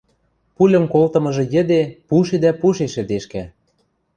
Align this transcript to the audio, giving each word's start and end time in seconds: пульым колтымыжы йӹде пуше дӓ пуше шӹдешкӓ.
пульым 0.55 0.85
колтымыжы 0.93 1.43
йӹде 1.53 1.81
пуше 2.07 2.37
дӓ 2.43 2.51
пуше 2.61 2.85
шӹдешкӓ. 2.93 3.43